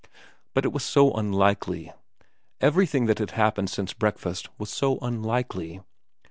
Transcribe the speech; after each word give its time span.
But 0.55 0.65
it 0.65 0.71
was 0.73 0.83
so 0.83 1.11
unlikely... 1.11 1.93
everything 2.59 3.05
that 3.05 3.19
had 3.19 3.29
happened 3.37 3.69
since 3.69 3.93
breakfast 3.93 4.49
was 4.57 4.71
so 4.71 4.97
unlikely. 4.97 5.79